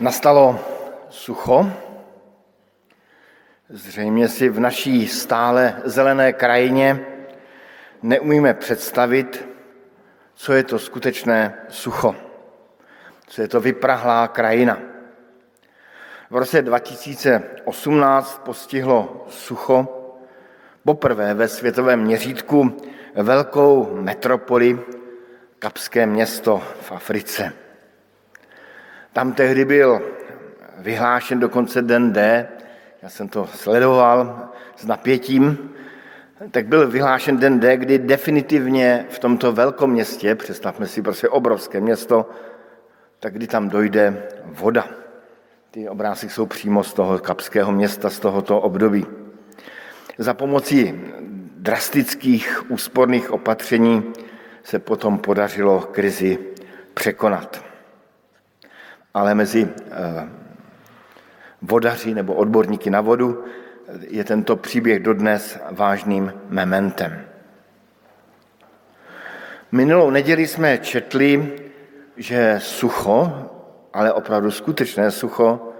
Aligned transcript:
Nastalo 0.00 0.58
sucho. 1.10 1.70
Zřejmě 3.68 4.28
si 4.28 4.48
v 4.48 4.60
naší 4.60 5.08
stále 5.08 5.82
zelené 5.84 6.32
krajině 6.32 7.06
neumíme 8.02 8.54
představit, 8.54 9.48
co 10.34 10.52
je 10.52 10.64
to 10.64 10.78
skutečné 10.78 11.54
sucho, 11.68 12.16
co 13.26 13.42
je 13.42 13.48
to 13.48 13.60
vyprahlá 13.60 14.28
krajina. 14.28 14.78
V 16.30 16.36
roce 16.36 16.62
2018 16.62 18.42
postihlo 18.44 19.26
sucho 19.28 19.88
poprvé 20.84 21.34
ve 21.34 21.48
světovém 21.48 22.00
měřítku 22.00 22.76
velkou 23.14 23.96
metropoli, 24.00 24.80
kapské 25.58 26.06
město 26.06 26.62
v 26.80 26.92
Africe. 26.92 27.52
Tam 29.12 29.32
tehdy 29.32 29.64
byl 29.64 30.02
vyhlášen 30.78 31.40
dokonce 31.40 31.82
den 31.82 32.12
D, 32.12 32.48
já 33.02 33.08
jsem 33.08 33.28
to 33.28 33.46
sledoval 33.46 34.48
s 34.76 34.86
napětím, 34.86 35.70
tak 36.50 36.66
byl 36.66 36.90
vyhlášen 36.90 37.38
den 37.38 37.60
D, 37.60 37.76
kdy 37.76 37.98
definitivně 37.98 39.06
v 39.08 39.18
tomto 39.18 39.52
velkom 39.52 39.90
městě, 39.90 40.34
představme 40.34 40.86
si 40.86 41.02
prostě 41.02 41.28
obrovské 41.28 41.80
město, 41.80 42.30
tak 43.20 43.32
kdy 43.32 43.46
tam 43.46 43.68
dojde 43.68 44.28
voda. 44.44 44.86
Ty 45.70 45.88
obrázky 45.88 46.28
jsou 46.28 46.46
přímo 46.46 46.84
z 46.84 46.94
toho 46.94 47.18
kapského 47.18 47.72
města, 47.72 48.10
z 48.10 48.20
tohoto 48.20 48.60
období. 48.60 49.06
Za 50.18 50.34
pomocí 50.34 51.00
drastických 51.56 52.70
úsporných 52.70 53.30
opatření 53.30 54.12
se 54.62 54.78
potom 54.78 55.18
podařilo 55.18 55.80
krizi 55.80 56.38
překonat 56.94 57.69
ale 59.14 59.34
mezi 59.34 59.68
eh, 59.90 60.28
vodaři 61.62 62.14
nebo 62.14 62.34
odborníky 62.34 62.90
na 62.90 63.00
vodu 63.00 63.44
je 64.08 64.24
tento 64.24 64.56
příběh 64.56 65.02
dodnes 65.02 65.58
vážným 65.70 66.32
mementem. 66.48 67.24
Minulou 69.72 70.10
neděli 70.10 70.46
jsme 70.46 70.78
četli, 70.78 71.56
že 72.16 72.56
sucho, 72.62 73.50
ale 73.92 74.12
opravdu 74.12 74.50
skutečné 74.50 75.10
sucho, 75.10 75.72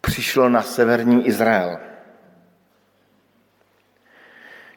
přišlo 0.00 0.48
na 0.48 0.62
severní 0.62 1.26
Izrael. 1.26 1.78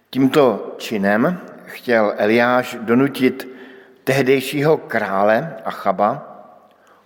Tímto 0.09 0.75
činem 0.77 1.39
chtěl 1.65 2.13
Eliáš 2.17 2.77
donutit 2.81 3.47
tehdejšího 4.03 4.77
krále 4.77 5.55
Achaba, 5.65 6.36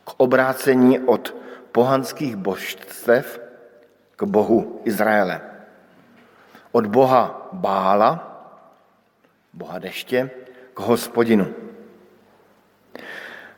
k 0.04 0.14
obrácení 0.18 1.00
od 1.00 1.36
pohanských 1.72 2.36
božstev 2.36 3.40
k 4.16 4.24
Bohu 4.24 4.82
Izraele. 4.86 5.42
Od 6.72 6.88
Boha 6.88 7.50
Bála, 7.52 8.28
Boha 9.54 9.80
deště, 9.80 10.30
k 10.74 10.80
hospodinu. 10.80 11.48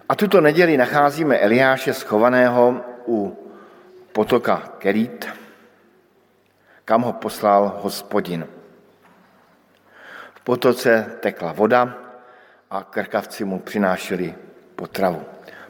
A 0.09 0.15
tuto 0.15 0.41
neděli 0.41 0.77
nacházíme 0.77 1.37
Eliáše 1.37 1.93
schovaného 1.93 2.81
u 3.07 3.37
potoka 4.11 4.57
Kerít, 4.77 5.29
kam 6.85 7.01
ho 7.01 7.13
poslal 7.13 7.79
hospodin. 7.81 8.47
V 10.33 10.41
potoce 10.41 11.17
tekla 11.19 11.51
voda 11.51 11.97
a 12.69 12.83
krkavci 12.83 13.45
mu 13.45 13.59
přinášeli 13.59 14.35
potravu. 14.75 15.25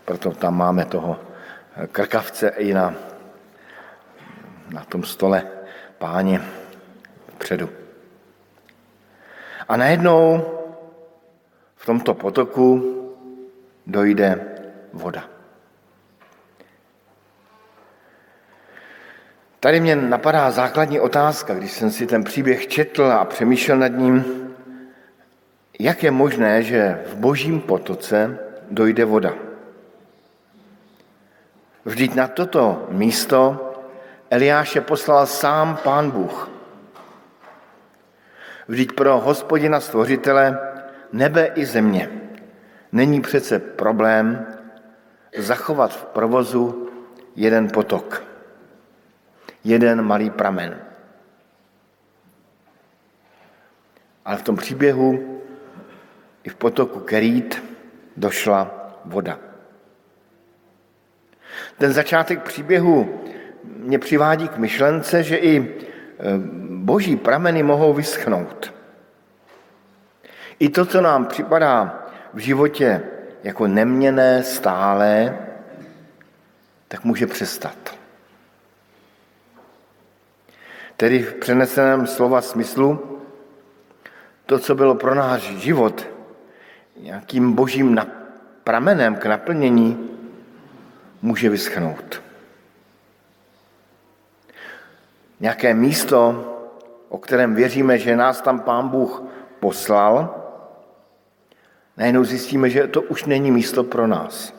Proto 0.06 0.32
tam 0.32 0.58
máme 0.58 0.86
toho 0.86 1.20
krkavce 1.92 2.48
i 2.48 2.74
na, 2.74 2.96
na 4.70 4.84
tom 4.84 5.04
stole 5.04 5.48
páně 5.98 6.42
předu. 7.38 7.70
A 9.68 9.78
najednou 9.78 10.46
v 11.76 11.86
tomto 11.86 12.14
potoku 12.14 12.94
dojde 13.88 14.46
voda. 14.94 15.24
Tady 19.60 19.80
mě 19.80 19.96
napadá 19.96 20.52
základní 20.52 21.00
otázka, 21.00 21.54
když 21.54 21.72
jsem 21.72 21.92
si 21.92 22.08
ten 22.08 22.24
příběh 22.24 22.68
četl 22.68 23.04
a 23.04 23.26
přemýšlel 23.26 23.78
nad 23.78 23.88
ním, 23.88 24.26
jak 25.80 26.04
je 26.04 26.12
možné, 26.12 26.64
že 26.64 27.04
v 27.06 27.16
božím 27.16 27.62
potoce 27.62 28.40
dojde 28.72 29.06
voda. 29.06 29.34
Vždyť 31.86 32.16
na 32.16 32.28
toto 32.28 32.88
místo 32.90 33.70
Eliáše 34.30 34.82
poslal 34.82 35.28
sám 35.28 35.78
pán 35.84 36.12
Bůh. 36.12 36.50
Vždyť 38.68 38.92
pro 38.92 39.20
hospodina 39.20 39.80
stvořitele 39.80 40.60
nebe 41.14 41.46
i 41.46 41.66
země 41.66 42.10
není 42.92 43.22
přece 43.22 43.60
problém 43.60 44.48
zachovat 45.38 45.94
v 45.94 46.06
provozu 46.06 46.90
jeden 47.36 47.68
potok, 47.68 48.24
jeden 49.64 50.02
malý 50.02 50.30
pramen. 50.30 50.82
Ale 54.26 54.38
v 54.38 54.42
tom 54.42 54.56
příběhu 54.56 55.42
i 56.44 56.50
v 56.50 56.56
potoku 56.56 57.00
Kerít 57.00 57.64
došla 58.18 58.72
voda. 59.06 59.53
Ten 61.78 61.94
začátek 61.94 62.42
příběhu 62.42 63.22
mě 63.64 64.00
přivádí 64.00 64.48
k 64.48 64.58
myšlence, 64.58 65.24
že 65.24 65.38
i 65.38 65.60
e, 65.60 65.66
boží 66.70 67.16
prameny 67.16 67.64
mohou 67.64 67.94
vyschnout. 67.94 68.74
I 70.60 70.70
to, 70.70 70.86
co 70.86 71.02
nám 71.02 71.26
připadá 71.26 72.06
v 72.34 72.38
životě 72.38 73.02
jako 73.44 73.68
neměné, 73.68 74.44
stálé, 74.44 75.38
tak 76.88 77.04
může 77.04 77.28
přestat. 77.28 77.98
Tedy 80.98 81.24
v 81.24 81.34
přeneseném 81.34 82.08
slova 82.08 82.42
smyslu, 82.42 83.20
to, 84.46 84.60
co 84.60 84.76
bylo 84.76 84.96
pro 84.96 85.16
náš 85.16 85.42
život 85.42 86.08
nějakým 87.00 87.54
božím 87.54 88.02
pramenem 88.64 89.16
k 89.16 89.26
naplnění, 89.26 90.13
může 91.24 91.50
vyschnout. 91.50 92.22
Nějaké 95.40 95.74
místo, 95.74 96.20
o 97.10 97.18
kterém 97.18 97.56
věříme, 97.56 97.98
že 97.98 98.16
nás 98.16 98.42
tam 98.42 98.60
Pán 98.60 98.90
Bůh 98.90 99.24
poslal, 99.60 100.36
najednou 101.98 102.24
zjistíme, 102.24 102.70
že 102.70 102.88
to 102.88 103.02
už 103.02 103.26
není 103.26 103.52
místo 103.52 103.84
pro 103.84 104.08
nás. 104.08 104.54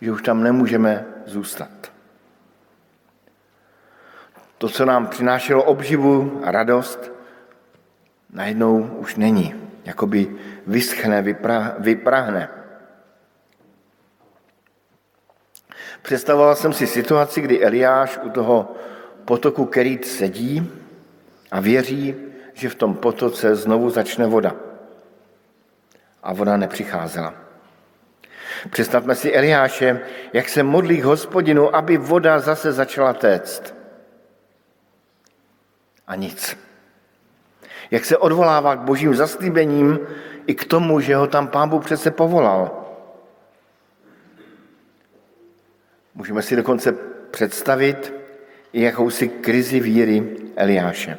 Že 0.00 0.12
už 0.12 0.22
tam 0.22 0.42
nemůžeme 0.42 1.04
zůstat. 1.26 1.92
To, 4.58 4.68
co 4.68 4.84
nám 4.84 5.06
přinášelo 5.06 5.64
obživu 5.64 6.40
a 6.44 6.50
radost, 6.50 7.12
najednou 8.32 8.82
už 8.82 9.16
není. 9.16 9.54
Jakoby 9.84 10.36
vyschne, 10.66 11.22
vyprahne. 11.78 12.59
Představoval 16.02 16.56
jsem 16.56 16.72
si 16.72 16.86
situaci, 16.86 17.40
kdy 17.40 17.64
Eliáš 17.64 18.18
u 18.22 18.30
toho 18.30 18.74
potoku 19.24 19.64
Kerít 19.64 20.06
sedí 20.06 20.72
a 21.50 21.60
věří, 21.60 22.14
že 22.54 22.68
v 22.68 22.74
tom 22.74 22.94
potoce 22.94 23.56
znovu 23.56 23.90
začne 23.90 24.26
voda. 24.26 24.54
A 26.22 26.32
voda 26.32 26.56
nepřicházela. 26.56 27.34
Představme 28.70 29.14
si 29.14 29.32
Eliáše, 29.32 30.00
jak 30.32 30.48
se 30.48 30.62
modlí 30.62 31.00
k 31.00 31.04
hospodinu, 31.04 31.76
aby 31.76 31.96
voda 31.96 32.40
zase 32.40 32.72
začala 32.72 33.12
téct. 33.12 33.74
A 36.06 36.14
nic. 36.14 36.58
Jak 37.90 38.04
se 38.04 38.16
odvolává 38.16 38.76
k 38.76 38.80
božím 38.80 39.14
zaslíbením 39.14 39.98
i 40.46 40.54
k 40.54 40.64
tomu, 40.64 41.00
že 41.00 41.16
ho 41.16 41.26
tam 41.26 41.48
pán 41.48 41.68
Bůh 41.68 41.84
přece 41.84 42.10
povolal. 42.10 42.79
Můžeme 46.20 46.42
si 46.42 46.56
dokonce 46.56 46.92
představit 47.30 48.14
i 48.72 48.82
jakousi 48.82 49.28
krizi 49.28 49.80
víry 49.80 50.36
Eliáše. 50.56 51.18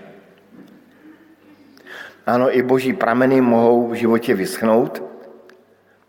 Ano, 2.25 2.57
i 2.57 2.61
boží 2.61 2.93
prameny 2.93 3.41
mohou 3.41 3.87
v 3.87 3.93
životě 3.93 4.35
vyschnout 4.35 5.03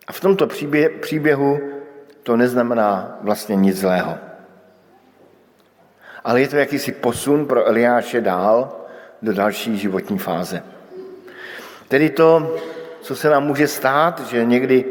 a 0.07 0.13
v 0.13 0.21
tomto 0.21 0.49
příběhu 1.01 1.61
to 2.23 2.37
neznamená 2.37 3.19
vlastně 3.21 3.57
nic 3.57 3.77
zlého. 3.77 4.19
Ale 6.25 6.41
je 6.41 6.49
to 6.49 6.57
jakýsi 6.57 6.93
posun 6.93 7.47
pro 7.47 7.67
Eliáše 7.67 8.21
dál 8.21 8.87
do 9.23 9.33
další 9.33 9.79
životní 9.79 10.19
fáze. 10.19 10.63
Tedy 11.89 12.11
to, 12.11 12.57
co 13.01 13.17
se 13.17 13.31
nám 13.31 13.47
může 13.47 13.69
stát, 13.69 14.21
že 14.21 14.45
někdy 14.45 14.85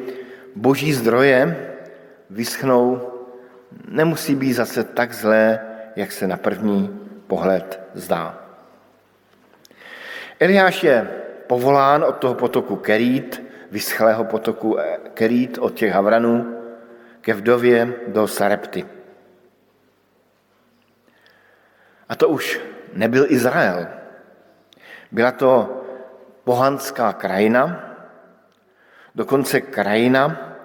boží 0.56 0.94
zdroje 0.94 1.68
vyschnou 2.30 3.11
nemusí 3.88 4.36
být 4.36 4.54
zase 4.54 4.84
tak 4.84 5.14
zlé, 5.14 5.60
jak 5.96 6.12
se 6.12 6.28
na 6.28 6.38
první 6.38 7.00
pohled 7.28 7.80
zdá. 7.94 8.38
Eliáš 10.40 10.84
je 10.84 11.08
povolán 11.48 12.04
od 12.04 12.18
toho 12.18 12.34
potoku 12.34 12.76
Kerít, 12.76 13.44
vyschlého 13.72 14.24
potoku 14.24 14.78
Kerít 15.14 15.58
od 15.58 15.74
těch 15.74 15.92
Havranů, 15.92 16.58
ke 17.22 17.34
vdově 17.34 17.94
do 18.08 18.28
Sarepty. 18.28 18.86
A 22.10 22.16
to 22.16 22.30
už 22.30 22.60
nebyl 22.94 23.26
Izrael. 23.30 23.88
Byla 25.12 25.32
to 25.32 25.84
pohanská 26.44 27.14
krajina, 27.14 27.96
dokonce 29.16 29.62
krajina, 29.62 30.56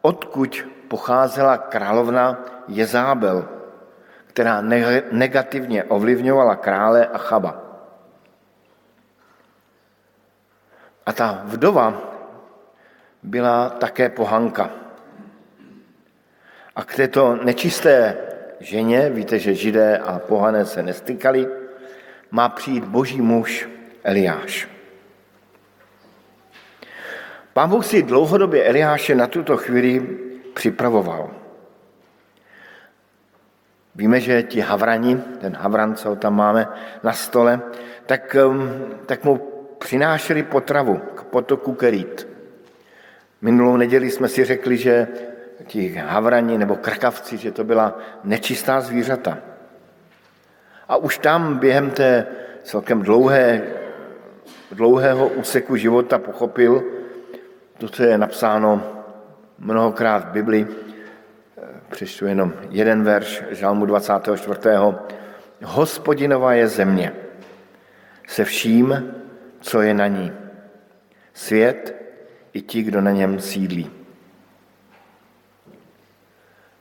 odkud 0.00 0.66
pocházela 0.90 1.70
královna 1.70 2.44
Jezábel, 2.68 3.48
která 4.26 4.60
negativně 5.12 5.84
ovlivňovala 5.84 6.56
krále 6.56 7.06
a 7.06 7.18
chaba. 7.18 7.62
A 11.06 11.12
ta 11.12 11.42
vdova 11.44 11.94
byla 13.22 13.70
také 13.70 14.08
pohanka. 14.08 14.70
A 16.76 16.84
k 16.84 16.94
této 16.94 17.38
nečisté 17.38 18.16
ženě, 18.60 19.10
víte, 19.10 19.38
že 19.38 19.54
židé 19.54 19.98
a 19.98 20.18
pohané 20.18 20.66
se 20.66 20.82
nestykali, 20.82 21.46
má 22.30 22.48
přijít 22.48 22.84
boží 22.84 23.22
muž 23.22 23.68
Eliáš. 24.02 24.68
Pán 27.52 27.70
Bůh 27.70 27.86
si 27.86 28.02
dlouhodobě 28.02 28.64
Eliáše 28.64 29.14
na 29.14 29.26
tuto 29.26 29.56
chvíli 29.56 30.29
připravoval. 30.54 31.30
Víme, 33.94 34.20
že 34.20 34.42
ti 34.42 34.60
havrani, 34.60 35.16
ten 35.40 35.56
havran, 35.56 35.94
co 35.94 36.16
tam 36.16 36.36
máme 36.36 36.68
na 37.02 37.12
stole, 37.12 37.60
tak, 38.06 38.36
um, 38.46 38.70
tak 39.06 39.24
mu 39.24 39.36
přinášeli 39.78 40.42
potravu 40.42 40.96
k 41.14 41.22
potoku 41.22 41.74
Kerít. 41.74 42.28
Minulou 43.42 43.76
neděli 43.76 44.10
jsme 44.10 44.28
si 44.28 44.44
řekli, 44.44 44.76
že 44.76 45.08
ti 45.66 45.94
havrani 45.94 46.58
nebo 46.58 46.76
krkavci, 46.76 47.36
že 47.36 47.52
to 47.52 47.64
byla 47.64 47.98
nečistá 48.24 48.80
zvířata. 48.80 49.38
A 50.88 50.96
už 50.96 51.18
tam 51.18 51.58
během 51.58 51.90
té 51.90 52.26
celkem 52.62 53.02
dlouhé, 53.02 53.62
dlouhého 54.72 55.28
úseku 55.28 55.76
života 55.76 56.18
pochopil, 56.18 56.84
to, 57.78 57.88
co 57.88 58.02
je 58.02 58.18
napsáno 58.18 58.99
mnohokrát 59.60 60.24
v 60.24 60.32
Bibli, 60.32 60.66
přečtu 61.90 62.26
jenom 62.26 62.52
jeden 62.70 63.04
verš 63.04 63.42
Žalmu 63.50 63.86
24. 63.86 64.60
Hospodinova 65.62 66.52
je 66.52 66.68
země 66.68 67.12
se 68.30 68.44
vším, 68.44 69.14
co 69.60 69.82
je 69.82 69.94
na 69.94 70.06
ní. 70.06 70.32
Svět 71.34 71.94
i 72.52 72.62
ti, 72.62 72.82
kdo 72.82 73.00
na 73.00 73.10
něm 73.10 73.40
sídlí. 73.40 73.90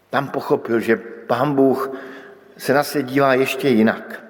Tam 0.10 0.28
pochopil, 0.28 0.80
že 0.80 0.96
pán 1.28 1.56
Bůh 1.56 1.92
se 2.58 2.74
na 2.74 2.84
svět 2.84 3.04
dívá 3.04 3.34
ještě 3.34 3.70
jinak. 3.70 4.24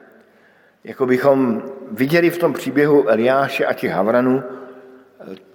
Jako 0.83 1.05
bychom 1.05 1.63
viděli 1.91 2.29
v 2.29 2.37
tom 2.37 2.53
příběhu 2.53 3.09
Eliáše 3.09 3.65
a 3.65 3.73
těch 3.73 3.91
Havranů 3.91 4.43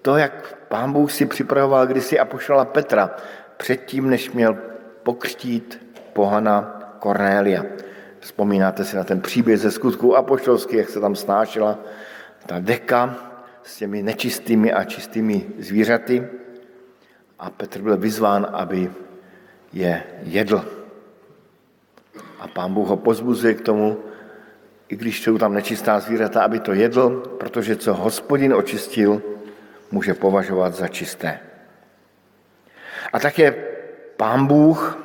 to, 0.03 0.17
jak 0.17 0.59
pán 0.75 0.93
Bůh 0.93 1.13
si 1.13 1.27
připravoval 1.27 1.87
kdysi 1.87 2.19
apoštola 2.19 2.65
Petra 2.65 3.11
předtím, 3.57 4.11
než 4.11 4.31
měl 4.31 4.57
pokřtít 5.03 5.95
pohana 6.13 6.81
Kornélia. 6.99 7.63
Vzpomínáte 8.21 8.85
si 8.85 8.97
na 8.97 9.05
ten 9.05 9.21
příběh 9.21 9.61
ze 9.61 9.71
skutků 9.71 10.17
apoštolských, 10.17 10.79
jak 10.79 10.89
se 10.89 11.01
tam 11.01 11.15
snášela 11.17 11.79
ta 12.47 12.59
deka 12.59 13.17
s 13.63 13.77
těmi 13.77 14.03
nečistými 14.03 14.73
a 14.73 14.85
čistými 14.85 15.47
zvířaty 15.59 16.27
a 17.39 17.51
Petr 17.51 17.83
byl 17.83 17.97
vyzván, 17.97 18.47
aby 18.53 18.91
je 19.73 20.03
jedl. 20.23 20.65
A 22.41 22.49
pán 22.49 22.75
Bůh 22.75 22.89
ho 22.89 22.97
pozbuzuje 22.97 23.55
k 23.55 23.61
tomu, 23.61 23.99
i 24.89 24.97
když 24.97 25.23
jsou 25.23 25.39
tam 25.39 25.55
nečistá 25.55 26.01
zvířata, 26.01 26.43
aby 26.43 26.61
to 26.61 26.73
jedl, 26.73 27.23
protože 27.39 27.77
co 27.77 27.95
hospodin 27.95 28.55
očistil, 28.55 29.34
může 29.91 30.15
považovat 30.15 30.75
za 30.75 30.89
čisté. 30.89 31.41
A 33.13 33.19
také 33.19 33.55
pán 34.17 34.47
Bůh, 34.47 34.99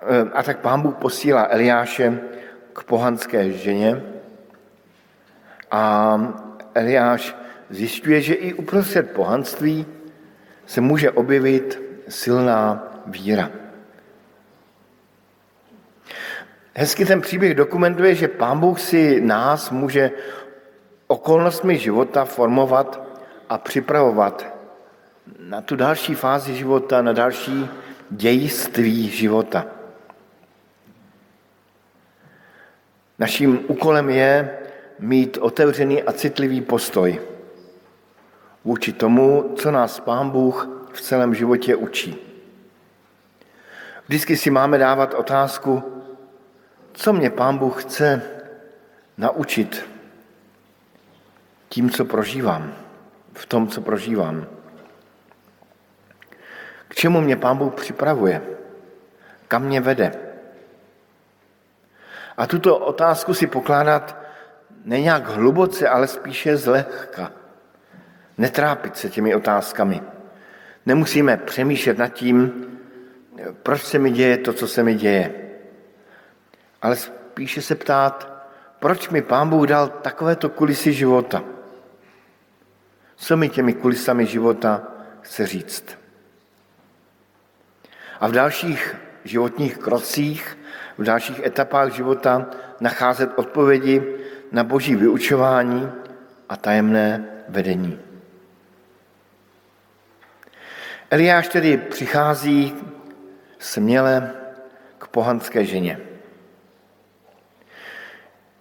eh, 0.00 0.30
a 0.32 0.42
tak 0.42 0.58
pán 0.58 0.82
Bůh 0.82 0.94
posílá 0.94 1.46
Eliáše 1.50 2.20
k 2.72 2.84
pohanské 2.84 3.52
ženě 3.52 4.02
a 5.70 5.82
Eliáš 6.74 7.36
zjišťuje, 7.70 8.20
že 8.20 8.34
i 8.34 8.52
uprostřed 8.54 9.10
pohanství 9.10 9.86
se 10.66 10.80
může 10.80 11.10
objevit 11.10 11.82
silná 12.08 12.92
víra. 13.06 13.50
Hezky 16.78 17.04
ten 17.04 17.20
příběh 17.20 17.54
dokumentuje, 17.54 18.14
že 18.14 18.28
Pán 18.28 18.60
Bůh 18.60 18.80
si 18.80 19.20
nás 19.20 19.70
může 19.70 20.10
okolnostmi 21.06 21.78
života 21.78 22.24
formovat 22.24 23.02
a 23.48 23.58
připravovat 23.58 24.46
na 25.40 25.60
tu 25.60 25.76
další 25.76 26.14
fázi 26.14 26.54
života, 26.54 27.02
na 27.02 27.12
další 27.12 27.68
dějství 28.10 29.08
života. 29.08 29.66
Naším 33.18 33.60
úkolem 33.68 34.10
je 34.10 34.58
mít 34.98 35.38
otevřený 35.38 36.02
a 36.02 36.12
citlivý 36.12 36.60
postoj 36.60 37.20
vůči 38.64 38.92
tomu, 38.92 39.54
co 39.56 39.70
nás 39.70 40.00
Pán 40.00 40.30
Bůh 40.30 40.68
v 40.92 41.00
celém 41.00 41.34
životě 41.34 41.76
učí. 41.76 42.16
Vždycky 44.06 44.36
si 44.36 44.50
máme 44.50 44.78
dávat 44.78 45.14
otázku, 45.14 45.82
co 46.92 47.12
mě 47.12 47.30
Pán 47.30 47.58
Bůh 47.58 47.82
chce 47.82 48.22
naučit 49.18 49.95
tím, 51.68 51.90
co 51.90 52.04
prožívám, 52.04 52.74
v 53.34 53.46
tom, 53.46 53.68
co 53.68 53.80
prožívám. 53.80 54.46
K 56.88 56.94
čemu 56.94 57.20
mě 57.20 57.36
Pán 57.36 57.56
Bůh 57.56 57.74
připravuje? 57.74 58.42
Kam 59.48 59.62
mě 59.62 59.80
vede? 59.80 60.12
A 62.36 62.46
tuto 62.46 62.78
otázku 62.78 63.34
si 63.34 63.46
pokládat 63.46 64.16
neňák 64.84 65.26
hluboce, 65.26 65.88
ale 65.88 66.06
spíše 66.06 66.56
zlehka. 66.56 67.32
Netrápit 68.38 68.96
se 68.96 69.10
těmi 69.10 69.34
otázkami. 69.34 70.02
Nemusíme 70.86 71.36
přemýšlet 71.36 71.98
nad 71.98 72.08
tím, 72.08 72.66
proč 73.62 73.82
se 73.82 73.98
mi 73.98 74.10
děje 74.10 74.38
to, 74.38 74.52
co 74.52 74.68
se 74.68 74.82
mi 74.82 74.94
děje. 74.94 75.34
Ale 76.82 76.96
spíše 76.96 77.62
se 77.62 77.74
ptát, 77.74 78.46
proč 78.78 79.08
mi 79.08 79.22
Pán 79.22 79.48
Bůh 79.48 79.66
dal 79.66 79.88
takovéto 79.88 80.48
kulisy 80.48 80.92
života. 80.92 81.55
Co 83.16 83.36
mi 83.36 83.48
těmi 83.48 83.72
kulisami 83.72 84.26
života 84.26 84.82
chce 85.20 85.46
říct. 85.46 85.98
A 88.20 88.28
v 88.28 88.32
dalších 88.32 88.96
životních 89.24 89.78
krocích, 89.78 90.58
v 90.98 91.04
dalších 91.04 91.40
etapách 91.44 91.92
života 91.92 92.50
nacházet 92.80 93.30
odpovědi 93.36 94.02
na 94.52 94.64
boží 94.64 94.96
vyučování 94.96 95.92
a 96.48 96.56
tajemné 96.56 97.24
vedení. 97.48 97.98
Eliáš 101.10 101.48
tedy 101.48 101.76
přichází 101.76 102.74
směle 103.58 104.30
k 104.98 105.08
pohanské 105.08 105.64
ženě. 105.64 106.00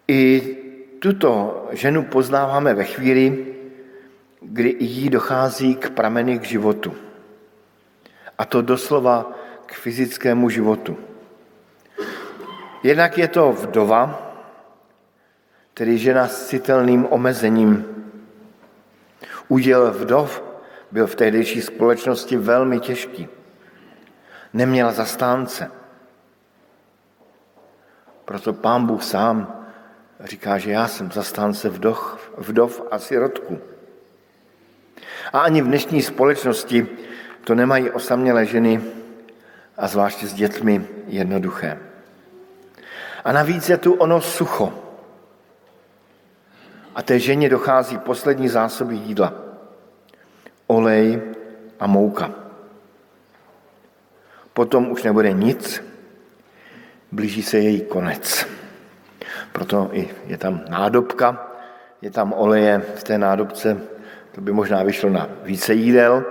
I 0.08 0.42
tuto 1.00 1.68
ženu 1.72 2.04
poznáváme 2.04 2.74
ve 2.74 2.84
chvíli, 2.84 3.55
kdy 4.50 4.76
jí 4.80 5.10
dochází 5.10 5.76
k 5.76 5.90
prameny 5.90 6.40
k 6.40 6.44
životu. 6.44 6.96
A 8.38 8.46
to 8.46 8.62
doslova 8.62 9.32
k 9.66 9.74
fyzickému 9.74 10.50
životu. 10.50 10.98
Jednak 12.84 13.18
je 13.18 13.28
to 13.28 13.52
vdova, 13.52 14.22
tedy 15.74 15.98
žena 15.98 16.28
s 16.28 16.48
citelným 16.48 17.08
omezením. 17.10 17.86
Uděl 19.48 19.92
vdov 19.92 20.44
byl 20.92 21.08
v 21.08 21.16
tehdejší 21.16 21.62
společnosti 21.62 22.38
velmi 22.38 22.80
těžký. 22.80 23.28
Neměl 24.54 24.92
zastánce. 24.92 25.72
Proto 28.26 28.54
pán 28.54 28.86
Bůh 28.86 29.04
sám 29.04 29.66
říká, 30.20 30.58
že 30.58 30.72
já 30.72 30.88
jsem 30.88 31.12
zastánce 31.12 31.70
vdov, 31.70 32.32
vdov 32.38 32.82
a 32.92 33.00
sirotku. 33.00 33.75
A 35.34 35.40
ani 35.40 35.62
v 35.62 35.68
dnešní 35.68 36.02
společnosti 36.02 36.88
to 37.44 37.56
nemají 37.56 37.90
osamělé 37.90 38.46
ženy 38.46 38.82
a 39.78 39.88
zvláště 39.88 40.28
s 40.28 40.34
dětmi 40.34 40.88
jednoduché. 41.08 41.80
A 43.24 43.32
navíc 43.32 43.70
je 43.70 43.78
tu 43.78 43.94
ono 43.94 44.22
sucho. 44.22 44.74
A 46.96 47.02
té 47.02 47.20
ženě 47.20 47.50
dochází 47.50 47.98
poslední 47.98 48.50
zásoby 48.50 48.96
jídla. 48.96 49.34
Olej 50.68 51.22
a 51.80 51.88
mouka. 51.88 52.32
Potom 54.54 54.92
už 54.92 55.04
nebude 55.04 55.34
nic, 55.34 55.84
blíží 57.12 57.44
se 57.44 57.58
její 57.58 57.82
konec. 57.82 58.48
Proto 59.52 59.90
i 59.92 60.10
je 60.28 60.38
tam 60.38 60.62
nádobka, 60.70 61.48
je 62.02 62.12
tam 62.12 62.34
oleje 62.34 62.80
v 62.96 63.04
té 63.04 63.18
nádobce, 63.18 63.78
to 64.36 64.42
by 64.42 64.52
možná 64.52 64.84
vyšlo 64.84 65.10
na 65.10 65.30
více 65.44 65.74
jídel, 65.74 66.24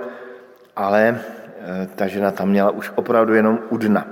ale 0.76 1.16
eh, 1.16 1.88
ta 1.96 2.06
žena 2.06 2.30
tam 2.30 2.48
měla 2.48 2.70
už 2.70 2.92
opravdu 2.94 3.34
jenom 3.34 3.58
u 3.70 3.76
dna. 3.76 4.06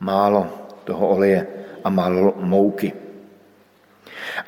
Málo 0.00 0.68
toho 0.84 1.08
oleje 1.08 1.46
a 1.84 1.90
málo 1.90 2.34
mouky. 2.36 2.92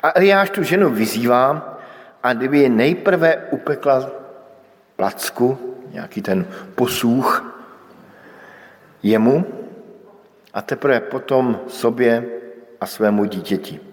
A 0.03 0.11
Eliáš 0.15 0.49
tu 0.49 0.63
ženu 0.63 0.89
vyzývá, 0.89 1.77
a 2.23 2.33
kdyby 2.33 2.59
je 2.59 2.69
nejprve 2.69 3.37
upekla 3.51 4.09
placku, 4.95 5.57
nějaký 5.91 6.21
ten 6.21 6.45
posůch 6.75 7.57
jemu 9.03 9.45
a 10.53 10.61
teprve 10.61 10.99
potom 10.99 11.59
sobě 11.67 12.25
a 12.81 12.85
svému 12.85 13.25
dítěti. 13.25 13.86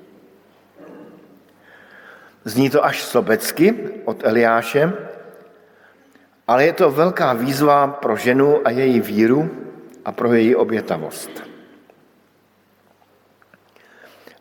Zní 2.45 2.71
to 2.71 2.85
až 2.85 3.03
sobecky 3.03 3.75
od 4.05 4.25
Eliáše, 4.25 4.93
ale 6.49 6.65
je 6.65 6.73
to 6.73 6.91
velká 6.91 7.33
výzva 7.33 7.87
pro 7.87 8.17
ženu 8.17 8.67
a 8.67 8.71
její 8.71 9.01
víru 9.01 9.51
a 10.05 10.13
pro 10.13 10.33
její 10.33 10.55
obětavost. 10.55 11.31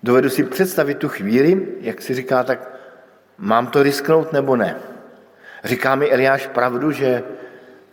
Dovedu 0.03 0.29
si 0.29 0.43
představit 0.43 0.98
tu 0.98 1.10
chvíli, 1.10 1.67
jak 1.79 2.01
si 2.01 2.13
říká, 2.13 2.43
tak 2.43 2.72
mám 3.38 3.67
to 3.67 3.83
risknout 3.83 4.33
nebo 4.33 4.55
ne. 4.55 4.75
Říká 5.63 5.95
mi 5.95 6.12
Eliáš 6.12 6.48
pravdu, 6.48 6.91
že, 6.91 7.24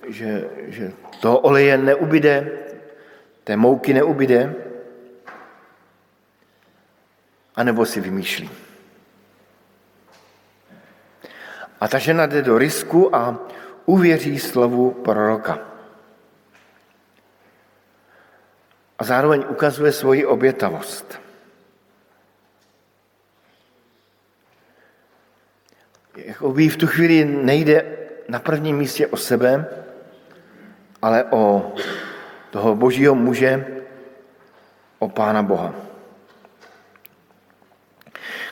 že, 0.09 0.45
že 0.67 0.93
toho 1.21 1.39
oleje 1.39 1.79
neubyde, 1.79 2.51
té 3.45 3.57
mouky 3.57 3.95
neubyde, 3.95 4.55
anebo 7.57 7.87
si 7.87 8.01
vymýšlí. 8.01 8.51
A 11.81 11.89
ta 11.89 11.99
žena 11.99 12.27
jde 12.27 12.43
do 12.43 12.59
risku 12.59 13.17
a 13.17 13.39
uvěří 13.87 14.39
slovu 14.39 14.91
proroka. 14.91 15.59
A 18.99 19.05
zároveň 19.05 19.45
ukazuje 19.49 19.93
svoji 19.93 20.27
obětavost. 20.27 21.21
Jakoby 26.17 26.69
v 26.69 26.77
tu 26.77 26.87
chvíli 26.87 27.25
nejde 27.25 27.97
na 28.29 28.39
prvním 28.39 28.77
místě 28.77 29.07
o 29.07 29.17
sebe, 29.17 29.67
ale 31.03 31.25
o 31.25 31.73
toho 32.51 32.75
božího 32.75 33.15
muže, 33.15 33.67
o 34.99 35.09
Pána 35.09 35.43
Boha. 35.43 35.75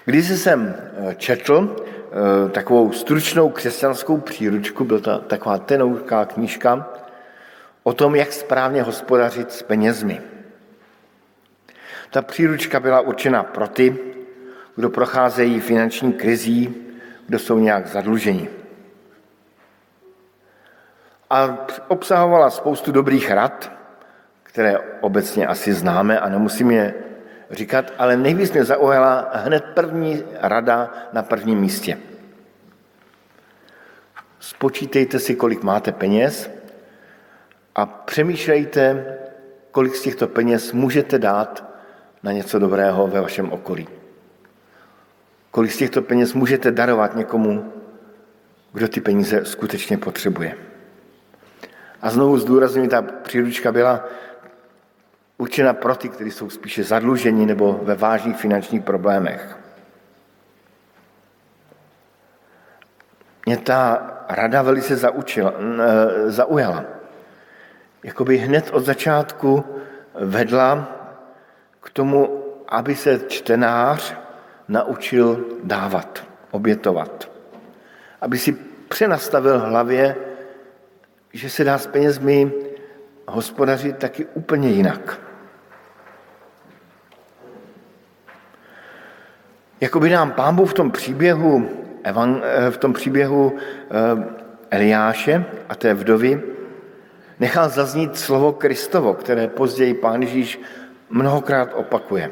Když 0.04 0.28
jsem 0.28 0.74
eh, 0.74 1.14
četl 1.14 1.76
takovou 2.52 2.92
stručnou 2.92 3.50
křesťanskou 3.50 4.16
příručku, 4.16 4.84
byla 4.84 5.00
to 5.00 5.18
taková 5.18 5.58
tenouká 5.58 6.24
knížka, 6.24 6.88
o 7.82 7.92
tom, 7.92 8.16
jak 8.16 8.32
správně 8.32 8.82
hospodařit 8.82 9.52
s 9.52 9.62
penězmi. 9.62 10.20
Ta 12.10 12.22
příručka 12.22 12.80
byla 12.80 13.00
určena 13.00 13.42
pro 13.42 13.68
ty, 13.68 13.96
kdo 14.76 14.90
procházejí 14.90 15.60
finanční 15.60 16.12
krizí, 16.12 16.74
kdo 17.26 17.38
jsou 17.38 17.58
nějak 17.58 17.86
zadluženi. 17.86 18.48
A 21.30 21.66
obsahovala 21.88 22.50
spoustu 22.50 22.92
dobrých 22.92 23.30
rad, 23.30 23.72
které 24.42 24.78
obecně 25.00 25.46
asi 25.46 25.72
známe 25.72 26.20
a 26.20 26.28
nemusím 26.28 26.70
je 26.70 26.94
říkat, 27.50 27.92
ale 27.98 28.16
nejvíc 28.16 28.52
mě 28.52 28.64
zaujala 28.64 29.30
hned 29.32 29.64
první 29.74 30.22
rada 30.40 30.92
na 31.12 31.22
prvním 31.22 31.58
místě. 31.58 31.98
Spočítejte 34.40 35.18
si, 35.18 35.34
kolik 35.34 35.62
máte 35.62 35.92
peněz 35.92 36.50
a 37.74 37.86
přemýšlejte, 37.86 39.04
kolik 39.70 39.94
z 39.94 40.02
těchto 40.02 40.26
peněz 40.28 40.72
můžete 40.72 41.18
dát 41.18 41.64
na 42.22 42.32
něco 42.32 42.58
dobrého 42.58 43.06
ve 43.06 43.20
vašem 43.20 43.52
okolí. 43.52 43.88
Kolik 45.50 45.72
z 45.72 45.76
těchto 45.76 46.02
peněz 46.02 46.34
můžete 46.34 46.70
darovat 46.70 47.16
někomu, 47.16 47.72
kdo 48.72 48.88
ty 48.88 49.00
peníze 49.00 49.44
skutečně 49.44 49.98
potřebuje. 49.98 50.54
A 52.02 52.10
znovu 52.10 52.38
zdůraznuju, 52.38 52.88
ta 52.88 53.02
příručka 53.02 53.72
byla 53.72 54.04
určena 55.38 55.72
pro 55.72 55.96
ty, 55.96 56.08
kteří 56.08 56.30
jsou 56.30 56.50
spíše 56.50 56.84
zadluženi 56.84 57.46
nebo 57.46 57.80
ve 57.82 57.94
vážných 57.94 58.36
finančních 58.36 58.82
problémech. 58.82 59.58
Mě 63.46 63.56
ta 63.56 64.06
rada 64.28 64.62
velice 64.62 64.96
zaučila, 64.96 65.54
zaujala. 66.26 66.84
Jakoby 68.02 68.36
hned 68.36 68.70
od 68.72 68.84
začátku 68.84 69.64
vedla 70.14 70.88
k 71.80 71.90
tomu, 71.90 72.44
aby 72.68 72.94
se 72.94 73.20
čtenář 73.28 74.14
naučil 74.68 75.44
dávat, 75.64 76.24
obětovat. 76.50 77.30
Aby 78.20 78.38
si 78.38 78.52
přenastavil 78.88 79.58
hlavě, 79.58 80.16
že 81.32 81.50
se 81.50 81.64
dá 81.64 81.78
s 81.78 81.86
penězmi 81.86 82.52
hospodařit 83.28 83.98
taky 83.98 84.26
úplně 84.26 84.68
jinak. 84.70 85.27
Jakoby 89.80 90.10
nám 90.10 90.32
pán 90.32 90.56
Bůh 90.56 90.70
v 90.70 90.74
tom 90.74 90.90
příběhu, 90.90 91.70
v 92.70 92.76
tom 92.76 92.92
příběhu 92.92 93.56
eh, 93.58 94.38
Eliáše 94.70 95.44
a 95.68 95.74
té 95.74 95.94
vdovy 95.94 96.42
nechal 97.40 97.68
zaznít 97.68 98.18
slovo 98.18 98.52
Kristovo, 98.52 99.14
které 99.14 99.48
později 99.48 99.94
pán 99.94 100.22
Ježíš 100.22 100.60
mnohokrát 101.10 101.74
opakuje. 101.74 102.30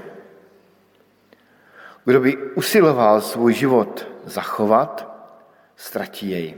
Kdo 2.05 2.21
by 2.21 2.37
usiloval 2.37 3.21
svůj 3.21 3.55
život 3.55 4.09
zachovat, 4.25 5.17
ztratí 5.77 6.31
jej. 6.31 6.55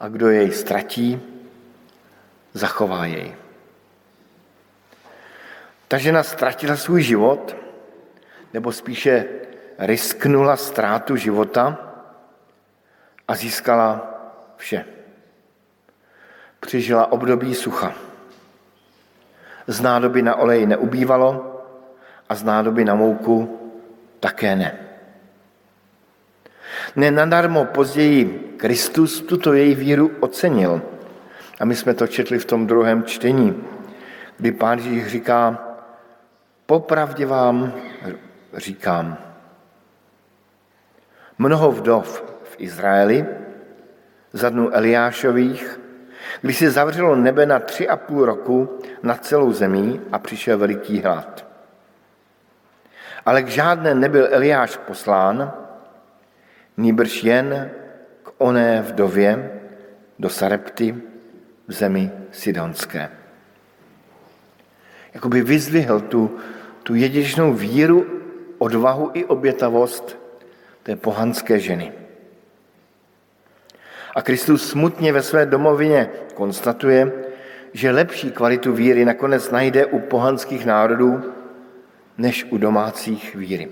A 0.00 0.08
kdo 0.08 0.30
jej 0.30 0.50
ztratí, 0.50 1.20
zachová 2.54 3.06
jej. 3.06 3.34
Ta 5.88 5.98
žena 5.98 6.22
ztratila 6.22 6.76
svůj 6.76 7.02
život, 7.02 7.56
nebo 8.54 8.72
spíše 8.72 9.24
risknula 9.78 10.56
ztrátu 10.56 11.16
života 11.16 11.78
a 13.28 13.34
získala 13.34 14.14
vše. 14.56 14.84
Přežila 16.60 17.12
období 17.12 17.54
sucha. 17.54 17.92
Z 19.66 19.80
nádoby 19.80 20.22
na 20.22 20.36
olej 20.36 20.66
neubývalo 20.66 21.62
a 22.28 22.34
z 22.34 22.42
nádoby 22.44 22.84
na 22.84 22.94
mouku 22.94 23.60
také 24.20 24.56
ne. 24.56 24.78
Nenadarmo 26.96 27.64
později 27.64 28.54
Kristus 28.56 29.20
tuto 29.20 29.52
její 29.52 29.74
víru 29.74 30.10
ocenil. 30.20 30.82
A 31.60 31.64
my 31.64 31.76
jsme 31.76 31.94
to 31.94 32.06
četli 32.06 32.38
v 32.38 32.44
tom 32.44 32.66
druhém 32.66 33.04
čtení, 33.04 33.64
kdy 34.38 34.52
pán 34.52 34.78
Ježíš 34.78 35.06
říká, 35.06 35.58
popravdě 36.66 37.26
vám 37.26 37.72
říkám, 38.54 39.18
mnoho 41.38 41.72
vdov 41.72 42.24
v 42.44 42.54
Izraeli 42.58 43.26
za 44.32 44.48
dnu 44.48 44.74
Eliášových, 44.74 45.80
když 46.40 46.58
se 46.58 46.70
zavřelo 46.70 47.16
nebe 47.16 47.46
na 47.46 47.58
tři 47.58 47.88
a 47.88 47.96
půl 47.96 48.24
roku 48.24 48.78
nad 49.02 49.24
celou 49.24 49.52
zemí 49.52 50.00
a 50.12 50.18
přišel 50.18 50.58
veliký 50.58 51.00
hlad. 51.00 51.46
Ale 53.26 53.42
k 53.42 53.48
žádné 53.48 53.94
nebyl 53.94 54.28
Eliáš 54.30 54.76
poslán, 54.76 55.52
nýbrž 56.76 57.24
jen 57.24 57.70
k 58.22 58.32
oné 58.38 58.82
vdově 58.82 59.60
do 60.18 60.28
Sarepty 60.28 60.94
v 61.68 61.72
zemi 61.72 62.10
Sidonské. 62.32 63.10
Jakoby 65.14 65.42
vyzvihl 65.42 66.00
tu, 66.00 66.38
tu 66.82 66.94
jedinečnou 66.94 67.52
víru, 67.52 68.11
odvahu 68.62 69.10
i 69.14 69.24
obětavost 69.24 70.18
té 70.82 70.96
pohanské 70.96 71.58
ženy. 71.58 71.92
A 74.14 74.22
Kristus 74.22 74.70
smutně 74.70 75.12
ve 75.12 75.22
své 75.22 75.46
domovině 75.46 76.10
konstatuje, 76.34 77.12
že 77.72 77.90
lepší 77.90 78.30
kvalitu 78.30 78.72
víry 78.72 79.04
nakonec 79.04 79.50
najde 79.50 79.86
u 79.86 79.98
pohanských 79.98 80.66
národů 80.66 81.32
než 82.18 82.46
u 82.50 82.58
domácích 82.58 83.34
víry. 83.34 83.68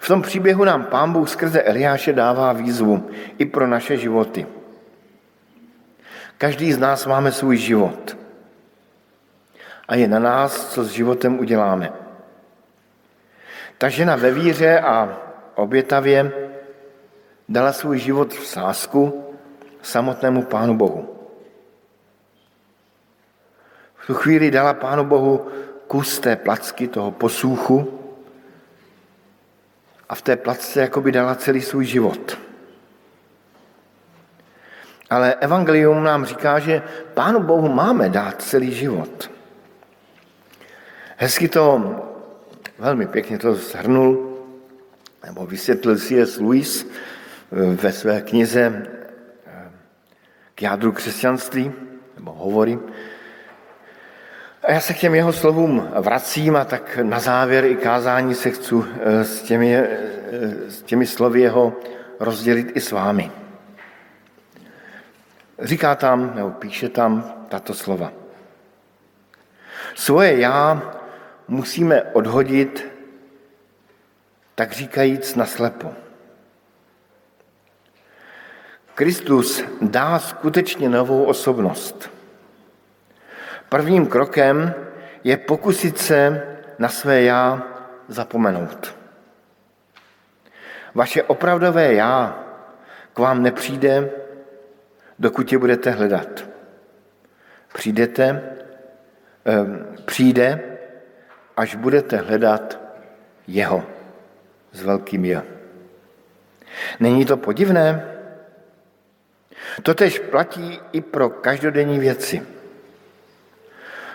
V 0.00 0.06
tom 0.06 0.22
příběhu 0.22 0.64
nám 0.64 0.84
pán 0.84 1.12
Bůh 1.12 1.28
skrze 1.28 1.62
Eliáše 1.62 2.12
dává 2.12 2.52
výzvu 2.52 3.10
i 3.38 3.46
pro 3.46 3.66
naše 3.66 3.96
životy. 3.96 4.46
Každý 6.38 6.72
z 6.72 6.78
nás 6.78 7.06
máme 7.06 7.32
svůj 7.32 7.56
život. 7.56 8.19
A 9.90 9.94
je 9.94 10.08
na 10.08 10.18
nás, 10.18 10.70
co 10.70 10.84
s 10.84 10.90
životem 10.90 11.38
uděláme. 11.38 11.92
Ta 13.78 13.88
žena 13.88 14.16
ve 14.16 14.30
víře 14.30 14.80
a 14.80 15.18
obětavě 15.54 16.32
dala 17.48 17.72
svůj 17.72 17.98
život 17.98 18.34
v 18.34 18.46
sásku 18.46 19.24
samotnému 19.82 20.42
Pánu 20.42 20.76
Bohu. 20.76 21.16
V 23.96 24.06
tu 24.06 24.14
chvíli 24.14 24.50
dala 24.50 24.74
Pánu 24.74 25.04
Bohu 25.04 25.46
kus 25.86 26.20
té 26.20 26.36
placky, 26.36 26.88
toho 26.88 27.10
posůchu 27.10 28.00
a 30.08 30.14
v 30.14 30.22
té 30.22 30.36
placce 30.36 30.80
jako 30.80 31.00
by 31.00 31.12
dala 31.12 31.34
celý 31.34 31.60
svůj 31.60 31.84
život. 31.84 32.38
Ale 35.10 35.34
evangelium 35.34 36.04
nám 36.04 36.24
říká, 36.24 36.58
že 36.58 36.82
Pánu 37.14 37.40
Bohu 37.40 37.68
máme 37.68 38.08
dát 38.08 38.42
celý 38.42 38.72
život. 38.72 39.39
Hezky 41.22 41.48
to, 41.48 41.94
velmi 42.78 43.06
pěkně 43.06 43.38
to 43.38 43.54
zhrnul, 43.54 44.38
nebo 45.26 45.46
vysvětlil 45.46 45.98
C.S. 45.98 46.40
Lewis 46.40 46.86
eh, 46.86 47.74
ve 47.76 47.92
své 47.92 48.20
knize 48.20 48.86
eh, 49.46 49.70
k 50.54 50.62
jádru 50.62 50.92
křesťanství, 50.92 51.72
nebo 52.16 52.32
hovory. 52.32 52.78
A 54.62 54.72
já 54.72 54.80
se 54.80 54.94
k 54.94 54.98
těm 54.98 55.14
jeho 55.14 55.32
slovům 55.32 55.88
vracím 56.00 56.56
a 56.56 56.64
tak 56.64 56.98
na 57.02 57.20
závěr 57.20 57.64
i 57.64 57.76
kázání 57.76 58.34
se 58.34 58.50
chci 58.50 58.74
eh, 59.00 59.24
s 59.24 59.42
těmi, 59.42 59.76
s 60.68 60.82
těmi 60.82 61.06
slovy 61.06 61.40
jeho 61.40 61.76
rozdělit 62.20 62.72
i 62.74 62.80
s 62.80 62.92
vámi. 62.92 63.30
Říká 65.58 65.94
tam, 65.94 66.32
nebo 66.34 66.50
píše 66.50 66.88
tam 66.88 67.34
tato 67.48 67.74
slova. 67.74 68.12
Svoje 69.94 70.40
já 70.40 70.96
musíme 71.50 72.02
odhodit, 72.02 72.86
tak 74.54 74.72
říkajíc 74.72 75.34
naslepo. 75.34 75.92
Kristus 78.94 79.64
dá 79.80 80.18
skutečně 80.18 80.88
novou 80.88 81.24
osobnost. 81.24 82.10
Prvním 83.68 84.06
krokem 84.06 84.74
je 85.24 85.36
pokusit 85.36 85.98
se 85.98 86.46
na 86.78 86.88
své 86.88 87.22
já 87.22 87.62
zapomenout. 88.08 88.96
Vaše 90.94 91.22
opravdové 91.22 91.94
já 91.94 92.44
k 93.14 93.18
vám 93.18 93.42
nepřijde, 93.42 94.10
dokud 95.18 95.52
je 95.52 95.58
budete 95.58 95.90
hledat. 95.90 96.44
Přijdete, 97.72 98.42
eh, 99.46 99.66
přijde, 100.04 100.69
až 101.56 101.74
budete 101.74 102.16
hledat 102.16 102.78
jeho 103.46 103.84
s 104.72 104.82
velkým 104.82 105.24
je. 105.24 105.42
Není 107.00 107.24
to 107.24 107.36
podivné? 107.36 108.04
Totež 109.82 110.18
platí 110.18 110.80
i 110.92 111.00
pro 111.00 111.30
každodenní 111.30 111.98
věci. 111.98 112.42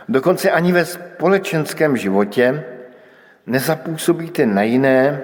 Dokonce 0.10 0.52
ani 0.52 0.72
ve 0.72 0.86
společenském 0.86 1.98
životě 1.98 2.64
nezapůsobíte 3.48 4.46
na 4.46 4.64
jiné, 4.64 5.22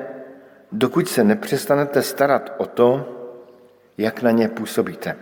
dokud 0.72 1.10
se 1.10 1.24
nepřestanete 1.24 2.02
starat 2.02 2.54
o 2.58 2.66
to, 2.66 3.18
jak 3.98 4.22
na 4.22 4.32
ně 4.32 4.50
působíte. 4.50 5.16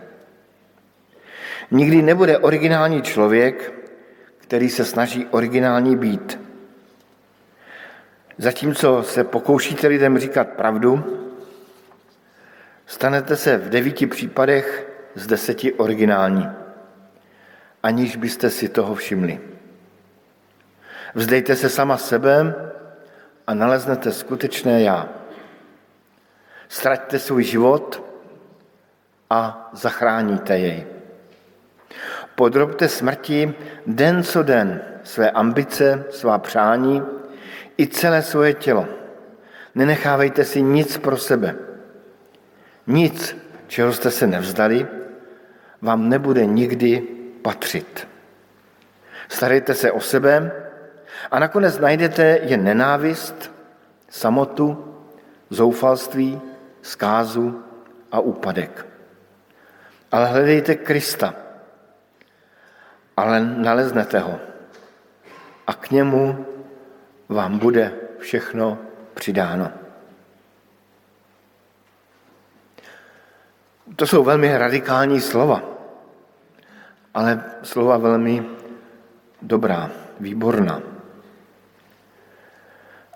Nikdy 1.70 2.02
nebude 2.02 2.38
originální 2.38 3.02
člověk, 3.02 3.72
který 4.38 4.70
se 4.70 4.84
snaží 4.84 5.26
originální 5.30 5.96
být. 5.96 6.49
Zatímco 8.40 9.02
se 9.02 9.24
pokoušíte 9.24 9.86
lidem 9.86 10.18
říkat 10.18 10.48
pravdu, 10.48 11.04
stanete 12.86 13.36
se 13.36 13.56
v 13.56 13.68
devíti 13.68 14.06
případech 14.06 14.88
z 15.14 15.26
deseti 15.26 15.72
originální, 15.72 16.48
aniž 17.82 18.16
byste 18.16 18.50
si 18.50 18.68
toho 18.68 18.94
všimli. 18.94 19.40
Vzdejte 21.14 21.56
se 21.56 21.68
sama 21.68 21.96
sebe 21.96 22.54
a 23.46 23.54
naleznete 23.54 24.12
skutečné 24.12 24.82
já. 24.82 25.08
Straťte 26.68 27.18
svůj 27.18 27.44
život 27.44 28.02
a 29.30 29.70
zachráníte 29.72 30.58
jej. 30.58 30.86
Podrobte 32.34 32.88
smrti 32.88 33.54
den 33.86 34.22
co 34.22 34.42
den 34.42 34.80
své 35.04 35.30
ambice, 35.30 36.04
svá 36.10 36.38
přání 36.38 37.19
i 37.80 37.86
celé 37.86 38.22
svoje 38.22 38.54
tělo. 38.54 38.86
Nenechávejte 39.74 40.44
si 40.44 40.62
nic 40.62 40.98
pro 40.98 41.16
sebe. 41.16 41.56
Nic, 42.86 43.36
čeho 43.66 43.92
jste 43.92 44.10
se 44.10 44.26
nevzdali, 44.26 44.86
vám 45.82 46.08
nebude 46.08 46.46
nikdy 46.46 47.00
patřit. 47.42 48.08
Starejte 49.28 49.74
se 49.74 49.92
o 49.92 50.00
sebe 50.00 50.52
a 51.30 51.38
nakonec 51.38 51.78
najdete 51.78 52.38
jen 52.42 52.64
nenávist, 52.64 53.52
samotu, 54.08 54.94
zoufalství, 55.50 56.40
zkázu 56.82 57.62
a 58.12 58.20
úpadek. 58.20 58.86
Ale 60.12 60.26
hledejte 60.26 60.74
Krista, 60.74 61.34
ale 63.16 63.40
naleznete 63.40 64.18
ho. 64.18 64.40
A 65.66 65.74
k 65.74 65.90
němu 65.90 66.46
vám 67.30 67.58
bude 67.58 67.92
všechno 68.18 68.78
přidáno. 69.14 69.72
To 73.96 74.06
jsou 74.06 74.24
velmi 74.24 74.58
radikální 74.58 75.20
slova, 75.20 75.62
ale 77.14 77.44
slova 77.62 77.96
velmi 77.96 78.44
dobrá, 79.42 79.90
výborná. 80.20 80.82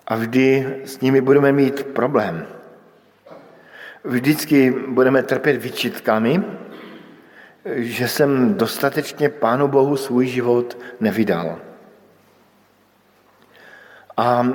A 0.07 0.15
vždy 0.15 0.75
s 0.85 0.99
nimi 0.99 1.21
budeme 1.21 1.51
mít 1.51 1.83
problém. 1.83 2.47
Vždycky 4.03 4.71
budeme 4.71 5.23
trpět 5.23 5.57
vyčitkami, 5.57 6.43
že 7.75 8.07
jsem 8.07 8.53
dostatečně 8.53 9.29
Pánu 9.29 9.67
Bohu 9.67 9.97
svůj 9.97 10.27
život 10.27 10.77
nevydal. 10.99 11.59
A 14.17 14.47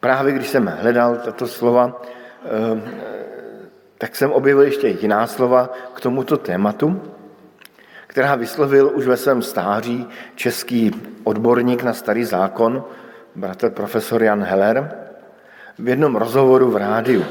právě 0.00 0.32
když 0.32 0.48
jsem 0.48 0.66
hledal 0.66 1.16
tato 1.16 1.46
slova, 1.46 2.02
eh, 2.44 3.04
tak 3.98 4.16
jsem 4.16 4.32
objevil 4.32 4.62
ještě 4.62 4.88
jiná 4.88 5.26
slova 5.26 5.72
k 5.94 6.00
tomuto 6.00 6.36
tématu, 6.36 7.02
která 8.06 8.34
vyslovil 8.34 8.92
už 8.94 9.06
ve 9.06 9.16
svém 9.16 9.42
stáří 9.42 10.08
český 10.34 10.90
odborník 11.24 11.82
na 11.82 11.94
starý 11.94 12.24
zákon, 12.24 12.84
bratr 13.34 13.70
profesor 13.70 14.22
Jan 14.22 14.42
Heller, 14.42 14.92
v 15.78 15.88
jednom 15.88 16.16
rozhovoru 16.16 16.70
v 16.70 16.76
rádiu. 16.76 17.24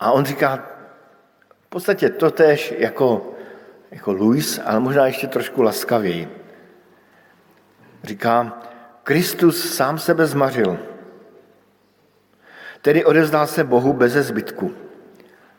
A 0.00 0.12
on 0.12 0.24
říká 0.24 0.56
v 1.66 1.68
podstatě 1.68 2.08
totéž 2.08 2.74
jako, 2.78 3.32
jako 3.90 4.12
Louis, 4.12 4.60
ale 4.64 4.80
možná 4.80 5.06
ještě 5.06 5.26
trošku 5.26 5.62
laskavěji. 5.62 6.28
Říká, 8.04 8.62
Kristus 9.08 9.74
sám 9.74 9.98
sebe 9.98 10.26
zmařil. 10.26 10.78
Tedy 12.82 13.04
odevzdal 13.04 13.46
se 13.46 13.64
Bohu 13.64 13.92
bez 13.92 14.12
zbytku, 14.12 14.74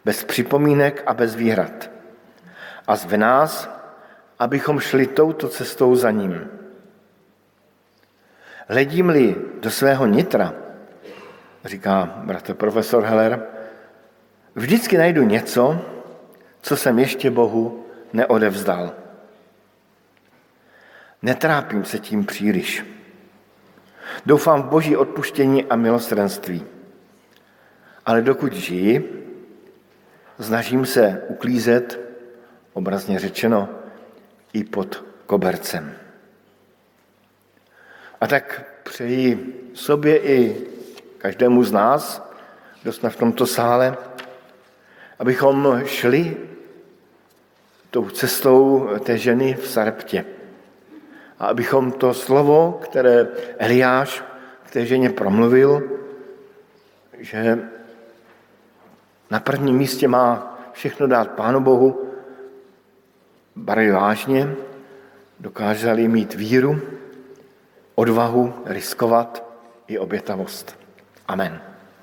bez 0.06 0.24
připomínek 0.24 1.04
a 1.06 1.14
bez 1.14 1.36
výhrad. 1.36 1.90
A 2.88 2.96
zve 2.96 3.18
nás, 3.18 3.70
abychom 4.40 4.80
šli 4.80 5.08
touto 5.08 5.50
cestou 5.50 5.96
za 5.96 6.12
ním. 6.12 6.50
Hledím-li 8.68 9.36
do 9.60 9.72
svého 9.72 10.06
nitra, 10.06 10.54
říká 11.66 12.22
bratr 12.24 12.54
profesor 12.54 13.04
Heller, 13.04 13.44
vždycky 14.56 14.98
najdu 14.98 15.24
něco, 15.24 15.82
co 16.62 16.78
jsem 16.78 17.00
ještě 17.00 17.32
Bohu 17.32 17.86
neodevzdal. 18.14 18.94
Netrápím 21.22 21.86
se 21.86 22.00
tím 22.00 22.26
příliš. 22.26 22.99
Doufám 24.26 24.64
v 24.64 24.66
boží 24.66 24.98
odpuštění 24.98 25.66
a 25.66 25.76
milosrdenství. 25.76 26.66
Ale 28.06 28.22
dokud 28.22 28.54
žiji, 28.54 29.26
snažím 30.40 30.86
se 30.86 31.24
uklízet 31.28 32.00
obrazně 32.74 33.20
řečeno, 33.20 33.70
i 34.54 34.64
pod 34.64 35.04
kobercem. 35.26 35.94
A 38.22 38.28
tak 38.28 38.66
přeji 38.84 39.56
sobě 39.74 40.20
i 40.20 40.68
každému 41.18 41.64
z 41.64 41.72
nás, 41.72 42.32
kdo 42.82 42.94
jsme 42.94 43.10
v 43.10 43.16
tomto 43.16 43.46
sále, 43.46 43.98
abychom 45.20 45.82
šli 45.86 46.38
tou 47.90 48.10
cestou 48.10 48.90
té 49.04 49.18
ženy 49.18 49.54
v 49.54 49.68
Sareptě. 49.68 50.26
A 51.40 51.48
abychom 51.48 51.92
to 51.92 52.14
slovo, 52.14 52.80
které 52.84 53.28
Eliáš 53.58 54.24
k 54.64 54.72
té 54.72 54.86
ženě 54.86 55.10
promluvil, 55.10 55.90
že 57.20 57.60
na 59.32 59.40
prvním 59.40 59.76
místě 59.76 60.08
má 60.08 60.60
všechno 60.74 61.08
dát 61.08 61.32
Pánu 61.32 61.60
Bohu, 61.60 62.12
brali 63.56 63.92
vážně, 63.92 64.56
dokázali 65.40 66.08
mít 66.08 66.34
víru, 66.34 66.82
odvahu 67.96 68.54
riskovat 68.66 69.44
i 69.88 69.98
obětavost. 70.00 70.80
Amen. 71.28 71.69